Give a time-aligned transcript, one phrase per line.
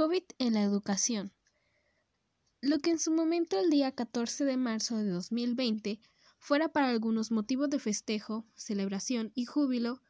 [0.00, 1.30] COVID en la educación.
[2.62, 6.00] Lo que en su momento el día 14 de marzo de 2020
[6.38, 10.00] fuera para algunos motivo de festejo, celebración y júbilo,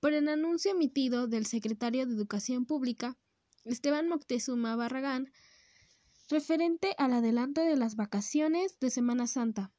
[0.00, 3.18] por el anuncio emitido del secretario de Educación Pública,
[3.64, 5.30] Esteban Moctezuma Barragán,
[6.30, 9.74] referente al adelanto de las vacaciones de Semana Santa,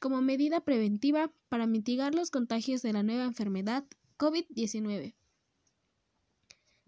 [0.00, 3.84] como medida preventiva para mitigar los contagios de la nueva enfermedad
[4.16, 5.14] COVID-19.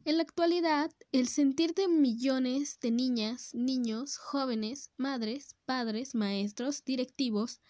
[0.04, 7.60] En la actualidad, el sentir de millones de niñas, niños, jóvenes, madres, padres, maestros, directivos,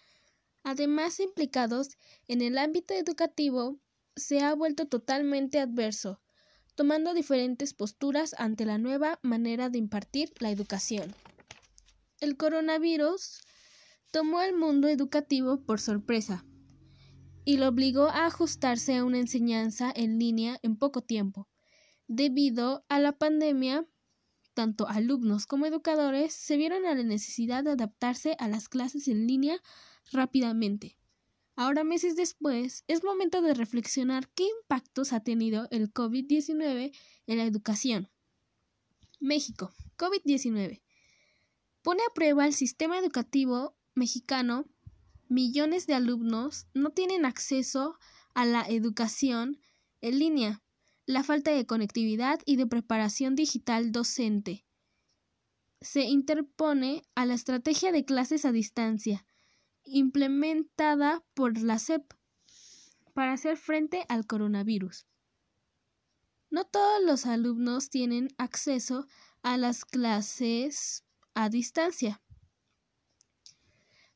[0.63, 1.89] además implicados
[2.27, 3.77] en el ámbito educativo,
[4.15, 6.21] se ha vuelto totalmente adverso,
[6.73, 11.13] tomando diferentes posturas ante la nueva manera de impartir la educación.
[12.19, 13.41] El coronavirus
[14.09, 16.43] tomó al mundo educativo por sorpresa
[17.45, 21.47] y lo obligó a ajustarse a una enseñanza en línea en poco tiempo.
[22.15, 23.87] Debido a la pandemia,
[24.53, 29.25] tanto alumnos como educadores se vieron a la necesidad de adaptarse a las clases en
[29.25, 29.59] línea
[30.11, 30.95] rápidamente.
[31.55, 37.45] Ahora, meses después, es momento de reflexionar qué impactos ha tenido el COVID-19 en la
[37.45, 38.11] educación.
[39.19, 40.83] México, COVID-19.
[41.81, 44.67] Pone a prueba el sistema educativo mexicano.
[45.29, 47.97] Millones de alumnos no tienen acceso
[48.35, 49.57] a la educación
[50.01, 50.62] en línea
[51.05, 54.65] la falta de conectividad y de preparación digital docente.
[55.81, 59.25] Se interpone a la estrategia de clases a distancia,
[59.83, 62.13] implementada por la SEP
[63.13, 65.05] para hacer frente al coronavirus.
[66.49, 69.07] No todos los alumnos tienen acceso
[69.41, 72.21] a las clases a distancia.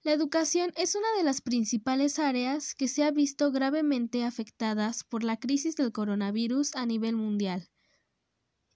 [0.08, 5.22] La educación es una de las principales áreas que se ha visto gravemente afectadas por
[5.22, 7.70] la crisis del coronavirus a nivel mundial.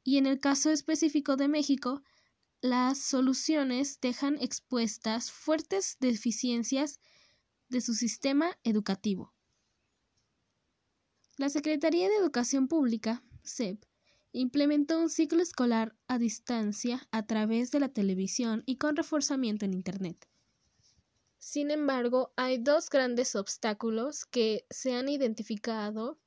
[0.04, 2.04] Y en el caso específico de México,
[2.60, 7.00] las soluciones dejan expuestas fuertes deficiencias
[7.70, 9.34] de su sistema educativo.
[11.38, 13.86] La Secretaría de Educación Pública, SEP,
[14.34, 19.74] implementó un ciclo escolar a distancia a través de la televisión y con reforzamiento en
[19.74, 20.28] Internet.
[21.42, 26.20] Sin embargo, hay dos grandes obstáculos que se han identificado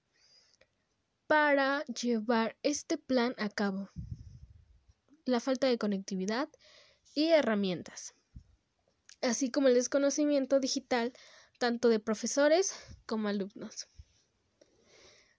[1.29, 3.91] para llevar este plan a cabo.
[5.25, 6.49] La falta de conectividad
[7.15, 8.17] y herramientas,
[9.23, 11.13] así como el desconocimiento digital
[11.61, 12.75] tanto de profesores
[13.07, 13.87] como alumnos.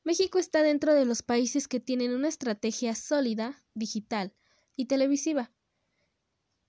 [0.05, 4.33] México está dentro de los países que tienen una estrategia sólida, digital
[4.77, 5.51] y televisiva.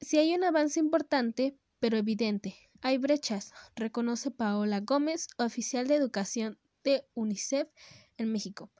[0.00, 6.56] Si hay un avance importante, pero evidente, hay brechas, reconoce Paola Gómez, oficial de educación
[6.84, 7.68] de UNICEF
[8.16, 8.70] en México,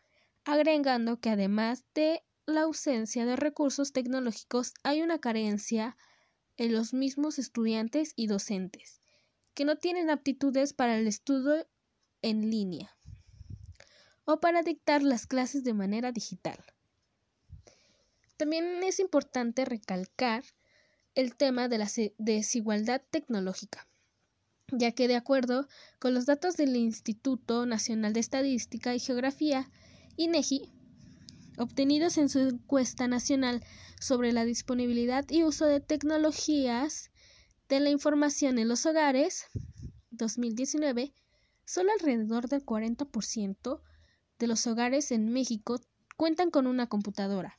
[0.44, 5.96] agregando que además de la ausencia de recursos tecnológicos hay una carencia
[6.56, 9.00] en los mismos estudiantes y docentes,
[9.54, 11.66] que no tienen aptitudes para el estudio
[12.22, 12.96] en línea
[14.24, 16.64] o para dictar las clases de manera digital.
[18.36, 20.44] También es importante recalcar
[21.16, 21.88] el tema de la
[22.18, 23.88] desigualdad tecnológica
[24.72, 25.69] ya que de acuerdo
[25.99, 29.71] con los datos del Instituto Nacional de Estadística y Geografía,
[30.16, 30.72] INEGI,
[31.59, 33.62] obtenidos en su encuesta nacional
[34.00, 37.10] sobre la disponibilidad y uso de tecnologías
[37.69, 39.47] de la información en los hogares
[40.10, 41.15] 2019,
[41.65, 43.81] solo alrededor del 40%
[44.38, 45.81] de los hogares en México
[46.16, 47.59] cuentan con una computadora.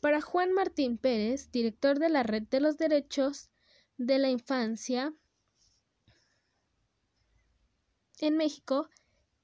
[0.00, 3.49] Para Juan Martín Pérez, director de la Red de los Derechos
[4.00, 5.12] de la infancia
[8.18, 8.88] en México,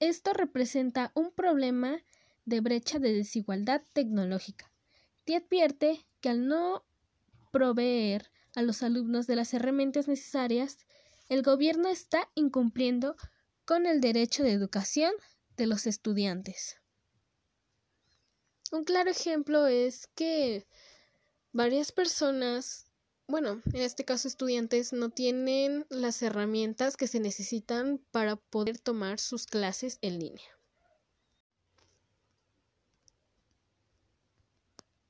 [0.00, 2.02] esto representa un problema
[2.46, 4.72] de brecha de desigualdad tecnológica.
[5.24, 6.86] Te advierte que al no
[7.52, 10.78] proveer a los alumnos de las herramientas necesarias,
[11.28, 13.14] el gobierno está incumpliendo
[13.66, 15.12] con el derecho de educación
[15.58, 16.80] de los estudiantes.
[18.72, 20.66] Un claro ejemplo es que
[21.52, 22.85] varias personas
[23.28, 29.18] bueno, en este caso estudiantes no tienen las herramientas que se necesitan para poder tomar
[29.18, 30.46] sus clases en línea.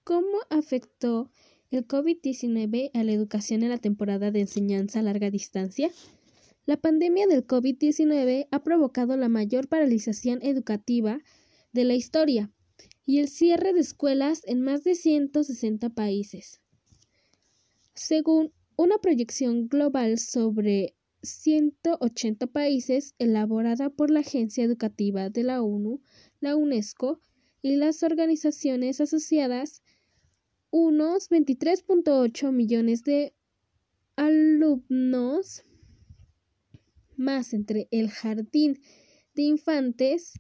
[0.03, 1.31] ¿Cómo afectó
[1.71, 5.91] el COVID-19 a la educación en la temporada de enseñanza a larga distancia?
[6.65, 11.21] La pandemia del COVID-19 ha provocado la mayor paralización educativa
[11.73, 12.51] de la historia
[13.05, 16.61] y el cierre de escuelas en más de 160 países.
[17.97, 26.03] Según una proyección global sobre 180 países elaborada por la Agencia Educativa de la ONU,
[26.41, 27.23] la UNESCO
[27.63, 29.83] y las organizaciones asociadas,
[30.71, 33.35] unos 23.8 millones de
[34.15, 35.65] alumnos
[37.17, 38.79] más entre el jardín
[39.35, 40.35] de infantes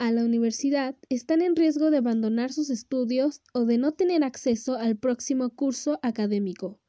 [0.00, 4.76] a la universidad están en riesgo de abandonar sus estudios o de no tener acceso
[4.76, 6.80] al próximo curso académico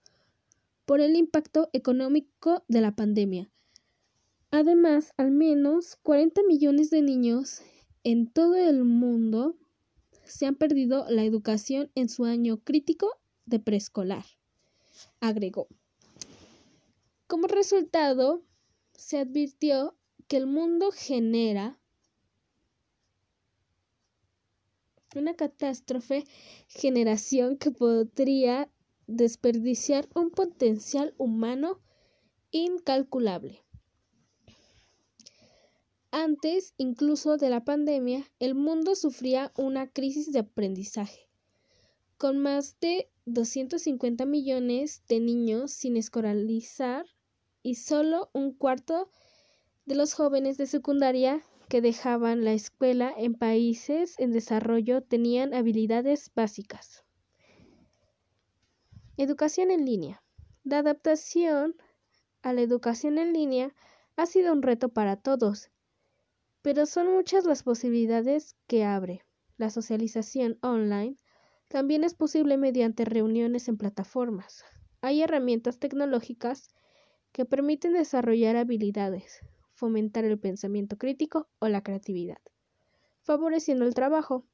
[0.86, 3.52] por el impacto económico de la pandemia.
[4.50, 7.62] Además, al menos 40 millones de niños
[8.06, 9.58] en todo el mundo
[10.24, 14.24] se han perdido la educación en su año crítico de preescolar,
[15.20, 15.68] agregó.
[17.28, 18.42] Como resultado,
[18.94, 19.98] se advirtió
[20.30, 21.81] que el mundo genera
[25.16, 26.24] una catástrofe
[26.68, 28.70] generación que podría
[29.08, 31.80] desperdiciar un potencial humano
[32.52, 33.64] incalculable.
[36.12, 41.30] Antes incluso de la pandemia, el mundo sufría una crisis de aprendizaje,
[42.18, 47.06] con más de 250 millones de niños sin escolarizar
[47.64, 49.10] y solo un cuarto
[49.86, 51.42] de los jóvenes de secundaria
[51.72, 57.06] que dejaban la escuela en países en desarrollo tenían habilidades básicas.
[59.16, 60.22] Educación en línea.
[60.66, 61.78] La adaptación
[62.42, 63.74] a la educación en línea
[64.18, 65.72] ha sido un reto para todos,
[66.62, 69.24] pero son muchas las posibilidades que abre.
[69.56, 71.16] La socialización online
[71.70, 74.66] también es posible mediante reuniones en plataformas.
[75.00, 76.68] Hay herramientas tecnológicas
[77.32, 79.40] que permiten desarrollar habilidades,
[79.82, 82.38] fomentar el pensamiento crítico o la creatividad,
[83.24, 84.46] favoreciendo el trabajo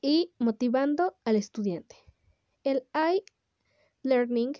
[0.00, 1.94] y motivando al estudiante.
[2.62, 4.54] El i-learning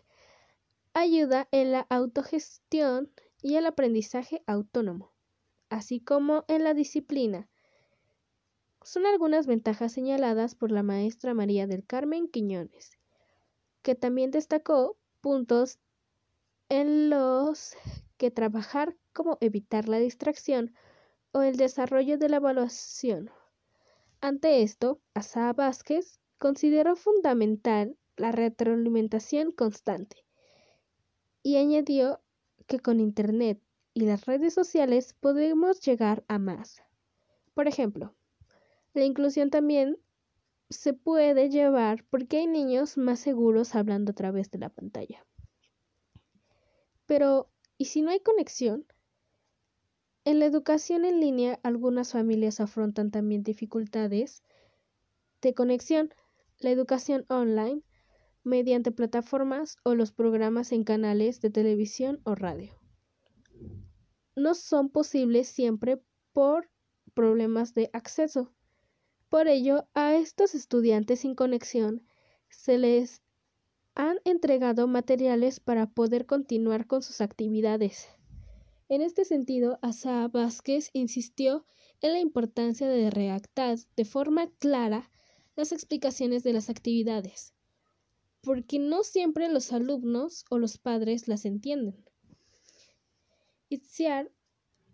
[0.92, 3.10] ayuda en la autogestión
[3.40, 5.14] y el aprendizaje autónomo,
[5.70, 7.48] así como en la disciplina.
[8.82, 12.90] Son algunas ventajas señaladas por la maestra María del Carmen Quiñones,
[13.80, 15.78] que también destacó puntos
[16.68, 17.74] en los
[18.16, 20.74] que trabajar como evitar la distracción
[21.32, 23.30] o el desarrollo de la evaluación.
[24.20, 30.24] Ante esto, Asa Vázquez consideró fundamental la retroalimentación constante
[31.42, 32.20] y añadió
[32.66, 33.60] que con Internet
[33.92, 36.82] y las redes sociales podemos llegar a más.
[37.54, 38.14] Por ejemplo,
[38.94, 39.98] la inclusión también
[40.70, 45.24] se puede llevar porque hay niños más seguros hablando a través de la pantalla.
[47.06, 48.86] Pero, ¿y si no hay conexión?
[50.24, 54.42] En la educación en línea, algunas familias afrontan también dificultades
[55.42, 56.14] de conexión.
[56.58, 57.82] La educación online,
[58.42, 62.72] mediante plataformas o los programas en canales de televisión o radio,
[64.34, 66.00] no son posibles siempre
[66.32, 66.70] por
[67.12, 68.52] problemas de acceso.
[69.28, 72.06] Por ello, a estos estudiantes sin conexión
[72.48, 73.23] se les
[73.94, 78.08] han entregado materiales para poder continuar con sus actividades.
[78.88, 81.64] En este sentido, Asa Vázquez insistió
[82.00, 85.10] en la importancia de redactar de forma clara
[85.56, 87.54] las explicaciones de las actividades,
[88.40, 92.04] porque no siempre los alumnos o los padres las entienden.
[93.68, 94.30] Itziar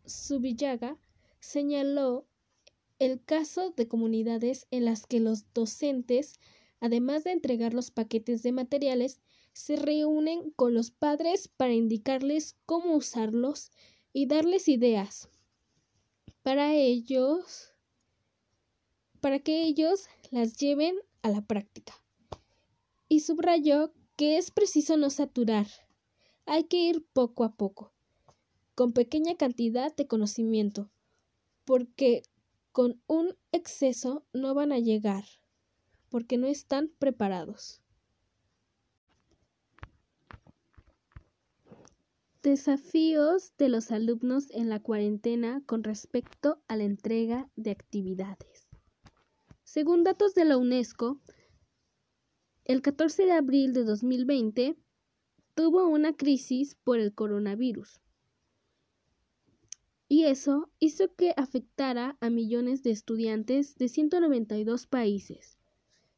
[0.05, 0.99] Subillaga
[1.41, 2.27] señaló
[2.99, 6.39] el caso de comunidades en las que los docentes
[6.81, 9.21] además de entregar los paquetes de materiales,
[9.53, 13.71] se reúnen con los padres para indicarles cómo usarlos
[14.13, 15.29] y darles ideas.
[16.43, 17.71] Para ellos
[19.21, 21.95] para que ellos las lleven a la práctica.
[23.09, 25.67] Y subrayó que es preciso no saturar,
[26.47, 27.93] hay que ir poco a poco,
[28.75, 30.91] con pequeña cantidad de conocimiento,
[31.65, 32.23] porque
[32.73, 35.25] con un exceso no van a llegar
[36.11, 37.81] porque no están preparados.
[42.43, 48.69] Desafíos de los alumnos en la cuarentena con respecto a la entrega de actividades.
[49.63, 51.21] Según datos de la UNESCO,
[52.65, 54.77] el 14 de abril de 2020
[55.55, 58.01] tuvo una crisis por el coronavirus.
[60.09, 65.60] Y eso hizo que afectara a millones de estudiantes de 192 países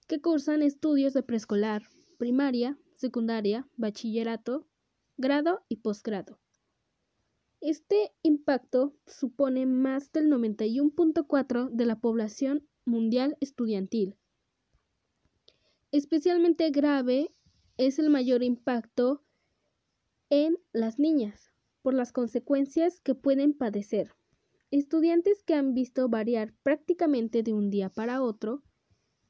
[0.06, 1.82] que cursan estudios de preescolar,
[2.18, 4.66] primaria, secundaria, bachillerato,
[5.16, 6.38] grado y posgrado.
[7.60, 14.16] Este impacto supone más del 91.4 de la población mundial estudiantil.
[15.92, 17.32] Especialmente grave
[17.76, 19.22] es el mayor impacto
[20.30, 24.14] en las niñas por las consecuencias que pueden padecer.
[24.70, 28.62] Estudiantes que han visto variar prácticamente de un día para otro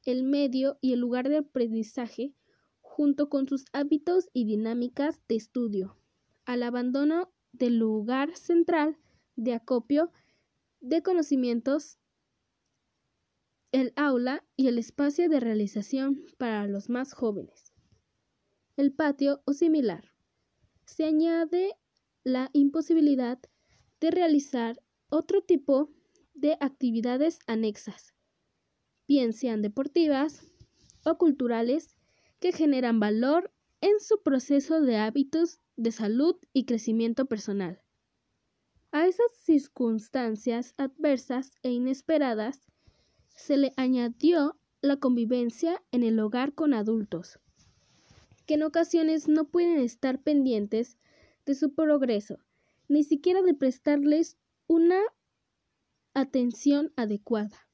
[0.05, 2.33] el medio y el lugar de aprendizaje
[2.81, 5.97] junto con sus hábitos y dinámicas de estudio,
[6.45, 8.97] al abandono del lugar central
[9.35, 10.11] de acopio
[10.79, 11.97] de conocimientos,
[13.71, 17.73] el aula y el espacio de realización para los más jóvenes.
[18.75, 20.11] El patio o similar.
[20.85, 21.75] Se añade
[22.23, 23.39] la imposibilidad
[23.99, 25.89] de realizar otro tipo
[26.33, 28.12] de actividades anexas,
[29.07, 30.47] bien sean deportivas
[31.05, 31.95] o culturales,
[32.39, 37.81] que generan valor en su proceso de hábitos de salud y crecimiento personal.
[38.91, 42.61] A esas circunstancias adversas e inesperadas
[43.35, 47.39] se le añadió la convivencia en el hogar con adultos,
[48.45, 50.97] que en ocasiones no pueden estar pendientes
[51.45, 52.37] de su progreso,
[52.87, 54.99] ni siquiera de prestarles una
[56.13, 57.67] atención adecuada,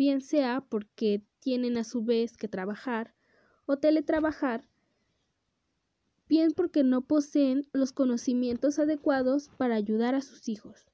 [0.00, 3.14] bien sea porque tienen a su vez que trabajar
[3.66, 4.66] o teletrabajar,
[6.26, 10.86] bien porque no poseen los conocimientos adecuados para ayudar a sus hijos.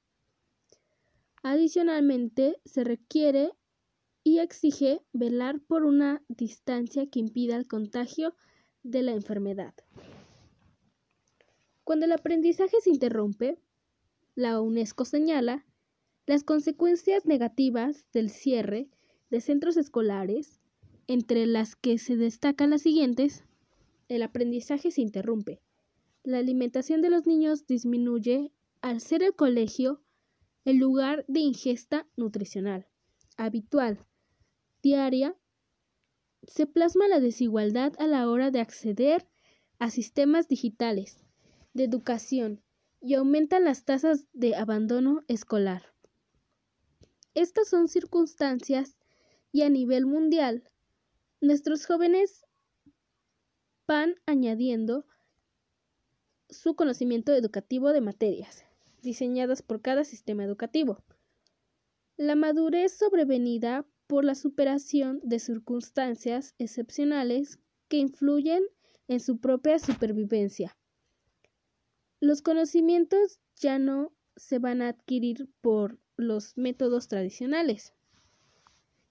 [1.41, 3.53] Adicionalmente, se requiere
[4.25, 8.35] y exige velar por una distancia que impida el contagio
[8.83, 9.73] de la enfermedad.
[11.85, 13.57] Cuando el aprendizaje se interrumpe,
[14.35, 15.65] la UNESCO señala
[16.25, 18.89] las consecuencias negativas del cierre
[19.29, 20.59] de centros escolares,
[21.07, 23.43] entre las que se destacan las siguientes
[24.09, 25.61] el aprendizaje se interrumpe.
[26.23, 30.01] La alimentación de los niños disminuye al ser el colegio
[30.65, 32.87] el lugar de ingesta nutricional
[33.37, 34.03] habitual,
[34.81, 35.35] diaria.
[36.43, 39.27] Se plasma la desigualdad a la hora de acceder
[39.79, 41.23] a sistemas digitales
[41.73, 42.63] de educación
[42.99, 45.93] y aumentan las tasas de abandono escolar.
[47.35, 48.97] Estas son circunstancias
[49.57, 50.69] y a nivel mundial,
[51.41, 52.45] nuestros jóvenes
[53.87, 55.07] van añadiendo
[56.47, 58.65] su conocimiento educativo de materias
[59.01, 61.03] diseñadas por cada sistema educativo.
[62.17, 68.61] La madurez sobrevenida por la superación de circunstancias excepcionales que influyen
[69.07, 70.77] en su propia supervivencia.
[72.19, 77.95] Los conocimientos ya no se van a adquirir por los métodos tradicionales,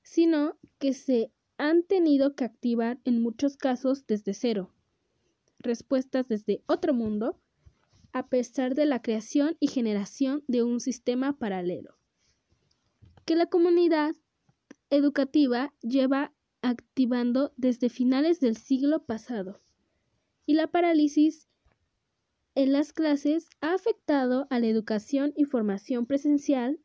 [0.07, 4.73] sino que se han tenido que activar en muchos casos desde cero,
[5.59, 7.41] respuestas desde otro mundo,
[8.13, 11.99] a pesar de la creación y generación de un sistema paralelo,
[13.25, 14.15] que la comunidad
[14.91, 16.33] educativa lleva
[16.63, 19.61] activando desde finales del siglo pasado,
[20.47, 21.49] y la parálisis
[22.55, 26.79] en las clases ha afectado a la educación y formación presencial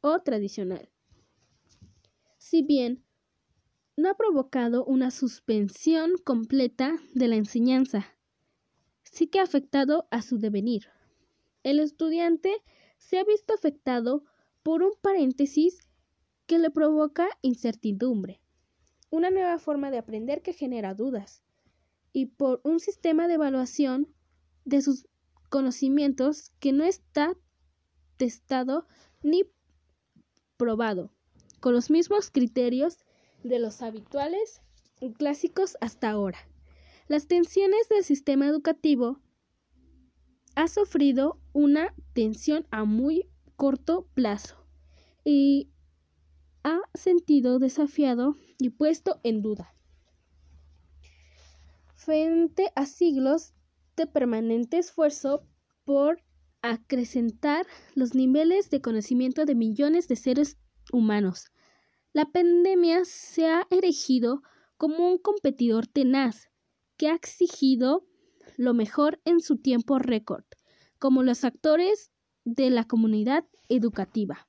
[0.00, 0.88] o tradicional.
[2.48, 3.02] Si bien
[3.96, 8.06] no ha provocado una suspensión completa de la enseñanza.
[9.02, 10.86] Sí que ha afectado a su devenir.
[11.64, 12.62] El estudiante
[12.98, 14.22] se ha visto afectado
[14.62, 15.80] por un paréntesis
[16.46, 18.40] que le provoca incertidumbre,
[19.10, 21.42] una nueva forma de aprender que genera dudas,
[22.12, 24.14] y por un sistema de evaluación
[24.64, 25.08] de sus
[25.48, 27.36] conocimientos que no está
[28.16, 28.86] testado
[29.24, 29.42] ni
[30.56, 31.15] probado,
[31.66, 32.96] con los mismos criterios
[33.42, 34.62] de los habituales
[35.00, 36.38] y clásicos hasta ahora.
[37.08, 39.18] Las tensiones del sistema educativo
[40.54, 44.64] ha sufrido una tensión a muy corto plazo
[45.24, 45.72] y
[46.62, 49.74] ha sentido desafiado y puesto en duda.
[51.96, 53.54] Frente a siglos
[53.96, 55.42] de permanente esfuerzo
[55.84, 56.22] por
[56.62, 60.58] acrecentar los niveles de conocimiento de millones de seres
[60.92, 61.50] humanos,
[62.16, 64.42] la pandemia se ha erigido
[64.78, 66.48] como un competidor tenaz
[66.96, 68.06] que ha exigido
[68.56, 70.44] lo mejor en su tiempo récord,
[70.98, 72.10] como los actores
[72.46, 74.48] de la comunidad educativa.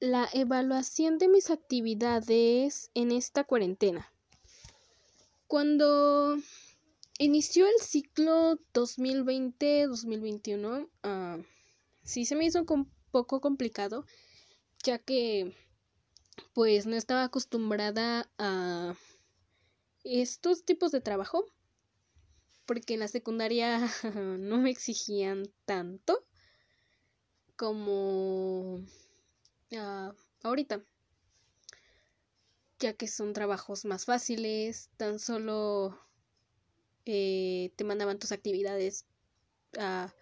[0.00, 4.12] La evaluación de mis actividades en esta cuarentena.
[5.46, 6.36] Cuando
[7.18, 11.38] inició el ciclo 2020-2021, ah,
[12.02, 14.04] sí se me hizo un poco complicado
[14.84, 15.54] ya que
[16.54, 18.94] pues no estaba acostumbrada a
[20.04, 21.44] estos tipos de trabajo
[22.66, 23.80] porque en la secundaria
[24.14, 26.24] no me exigían tanto
[27.56, 28.80] como
[29.76, 30.82] ah, ahorita
[32.78, 35.98] ya que son trabajos más fáciles tan solo
[37.04, 39.06] eh, te mandaban tus actividades
[39.78, 40.12] ah,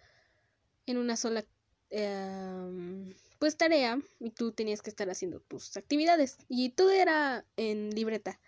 [0.85, 1.45] en una sola
[1.89, 7.91] em, pues tarea y tú tenías que estar haciendo tus actividades y todo era en
[7.91, 8.39] libreta.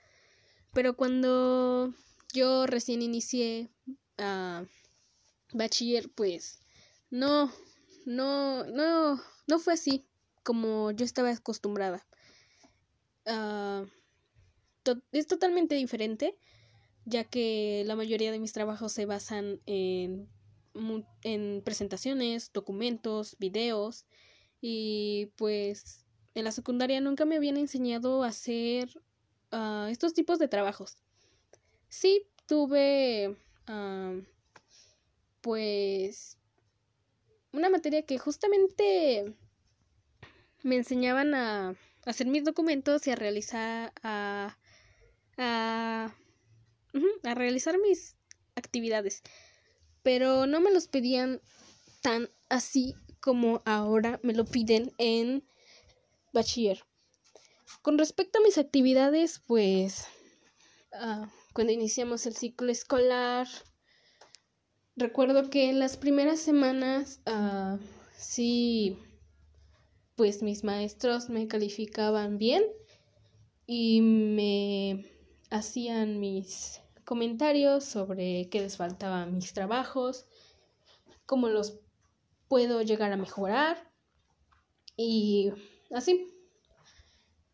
[0.74, 1.93] Pero cuando
[2.34, 3.69] yo recién inicié
[4.17, 4.65] a
[5.53, 6.60] bachiller, pues
[7.10, 7.51] no,
[8.05, 10.05] no, no, no fue así
[10.43, 12.05] como yo estaba acostumbrada.
[13.25, 13.86] Ah,
[15.12, 16.38] es totalmente diferente,
[17.05, 20.29] ya que la mayoría de mis trabajos se basan en,
[21.24, 24.05] en presentaciones, documentos, videos,
[24.61, 28.89] y pues en la secundaria nunca me habían enseñado a hacer
[29.51, 30.97] uh, estos tipos de trabajos.
[31.87, 33.35] Sí, tuve
[33.67, 34.23] uh,
[35.41, 36.37] pues
[37.51, 39.35] una materia que justamente
[40.63, 41.75] me enseñaban a
[42.05, 44.57] hacer mis documentos y a realizar a,
[45.37, 46.13] a,
[47.23, 48.15] a realizar mis
[48.55, 49.23] actividades
[50.03, 51.41] pero no me los pedían
[52.01, 55.43] tan así como ahora me lo piden en
[56.33, 56.83] bachiller.
[57.81, 60.05] Con respecto a mis actividades, pues
[60.93, 63.47] uh, cuando iniciamos el ciclo escolar,
[64.95, 67.77] recuerdo que en las primeras semanas uh,
[68.17, 68.97] sí,
[70.15, 72.63] pues mis maestros me calificaban bien
[73.65, 75.05] y me
[75.49, 80.25] hacían mis comentarios sobre qué les faltaba mis trabajos,
[81.25, 81.79] cómo los
[82.49, 83.89] puedo llegar a mejorar
[84.97, 85.53] y
[85.91, 86.27] así.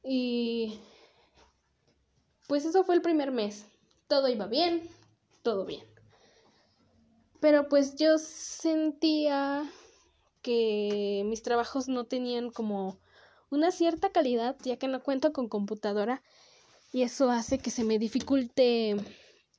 [0.03, 0.79] Y
[2.47, 3.67] pues eso fue el primer mes.
[4.07, 4.89] Todo iba bien,
[5.43, 5.85] todo bien.
[7.39, 9.69] Pero pues yo sentía
[10.41, 12.99] que mis trabajos no tenían como
[13.49, 16.23] una cierta calidad, ya que no cuento con computadora
[16.91, 18.95] y eso hace que se me dificulte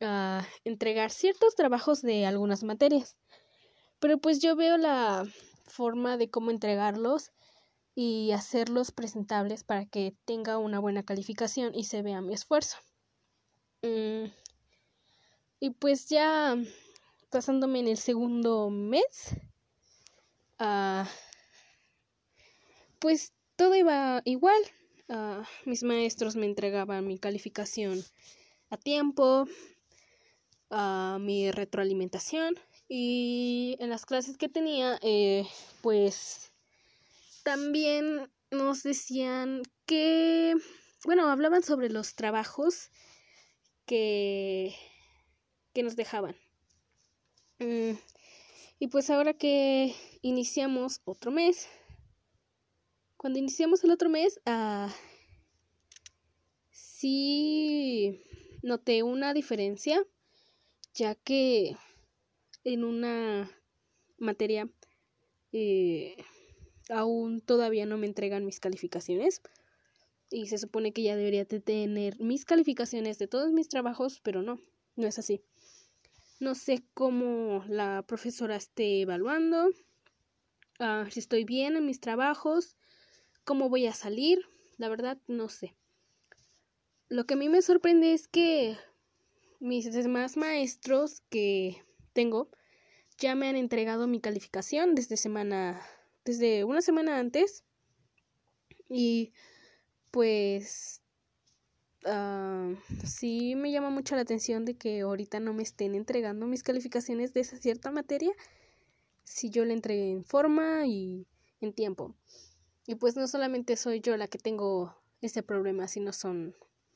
[0.00, 3.16] uh, entregar ciertos trabajos de algunas materias.
[4.06, 5.26] Pero pues yo veo la
[5.64, 7.32] forma de cómo entregarlos
[7.96, 12.76] y hacerlos presentables para que tenga una buena calificación y se vea mi esfuerzo.
[13.82, 14.26] Mm,
[15.58, 16.54] y pues ya
[17.30, 19.34] pasándome en el segundo mes,
[20.60, 21.04] uh,
[23.00, 24.62] pues todo iba igual.
[25.08, 28.04] Uh, mis maestros me entregaban mi calificación
[28.70, 29.48] a tiempo,
[30.70, 32.54] a mi retroalimentación
[32.88, 35.46] y en las clases que tenía, eh,
[35.82, 36.52] pues
[37.42, 40.54] también nos decían que,
[41.04, 42.90] bueno, hablaban sobre los trabajos
[43.86, 44.74] que,
[45.72, 46.36] que nos dejaban.
[47.58, 47.92] Mm,
[48.78, 51.68] y pues ahora que iniciamos otro mes,
[53.16, 54.92] cuando iniciamos el otro mes, ah,
[56.70, 58.22] sí
[58.62, 60.04] noté una diferencia,
[60.94, 61.76] ya que
[62.66, 63.48] en una
[64.18, 64.68] materia
[65.52, 66.16] eh,
[66.90, 69.40] aún todavía no me entregan mis calificaciones
[70.30, 74.42] y se supone que ya debería de tener mis calificaciones de todos mis trabajos, pero
[74.42, 74.58] no,
[74.96, 75.40] no es así.
[76.40, 79.68] No sé cómo la profesora esté evaluando,
[80.80, 82.76] uh, si estoy bien en mis trabajos,
[83.44, 84.44] cómo voy a salir,
[84.76, 85.76] la verdad no sé.
[87.08, 88.76] Lo que a mí me sorprende es que
[89.60, 92.48] mis demás maestros que tengo
[93.18, 95.80] ya me han entregado mi calificación desde semana
[96.24, 97.64] desde una semana antes.
[98.88, 99.32] Y
[100.10, 101.00] pues
[102.04, 102.74] uh,
[103.04, 107.32] sí me llama mucho la atención de que ahorita no me estén entregando mis calificaciones
[107.32, 108.32] de esa cierta materia
[109.24, 111.26] si yo le entregué en forma y
[111.60, 112.14] en tiempo.
[112.86, 116.54] Y pues no solamente soy yo la que tengo este problema sino son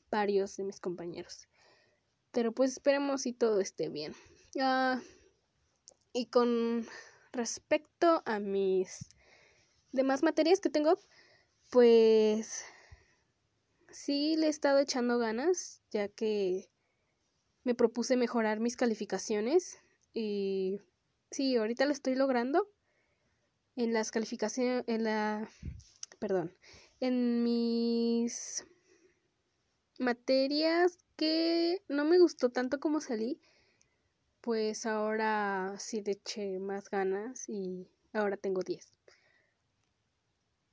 [0.09, 1.47] varios de mis compañeros.
[2.31, 4.13] Pero pues esperemos si todo esté bien
[4.59, 5.01] Ah,
[6.11, 6.85] y con
[7.31, 9.07] respecto a mis
[9.93, 10.99] demás materias que tengo,
[11.69, 12.65] pues
[13.89, 16.69] sí le he estado echando ganas, ya que
[17.63, 19.79] me propuse mejorar mis calificaciones
[20.13, 20.81] y
[21.29, 22.67] sí, ahorita lo estoy logrando.
[23.77, 25.49] En las calificaciones, en la,
[26.19, 26.53] perdón,
[26.99, 28.67] en mis
[29.97, 33.39] materias que no me gustó tanto como salí,
[34.41, 38.91] pues ahora sí le eché más ganas y ahora tengo 10.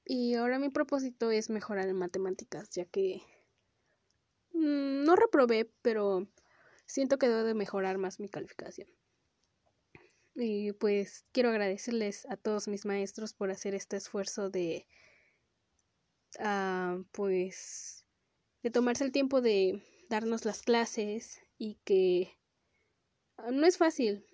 [0.06, 3.20] Y ahora mi propósito es mejorar en matemáticas, ya que
[4.52, 6.26] mm, no reprobé, pero
[6.86, 8.88] siento que debo de mejorar más mi calificación.
[10.34, 14.86] Y pues quiero agradecerles a todos mis maestros por hacer este esfuerzo de,
[16.38, 18.06] uh, pues,
[18.62, 22.37] de tomarse el tiempo de darnos las clases y que
[23.52, 24.26] no es fácil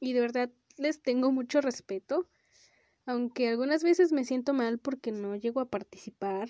[0.00, 2.28] y de verdad les tengo mucho respeto
[3.06, 6.48] aunque algunas veces me siento mal porque no llego a participar,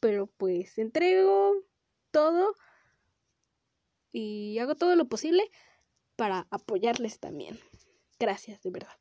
[0.00, 1.54] pero pues entrego
[2.10, 2.54] todo
[4.12, 5.50] y hago todo lo posible
[6.16, 7.58] para apoyarles también.
[8.18, 8.96] Gracias, de verdad.